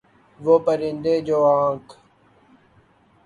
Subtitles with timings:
[0.39, 1.91] وہ پرندے جو آنکھ